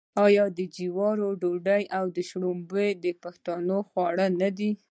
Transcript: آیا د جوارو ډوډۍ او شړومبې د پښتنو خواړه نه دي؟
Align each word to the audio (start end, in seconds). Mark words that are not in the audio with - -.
آیا 0.25 0.45
د 0.57 0.59
جوارو 0.75 1.27
ډوډۍ 1.41 1.83
او 1.97 2.05
شړومبې 2.29 2.87
د 3.03 3.05
پښتنو 3.23 3.77
خواړه 3.89 4.27
نه 4.41 4.49
دي؟ 4.57 4.71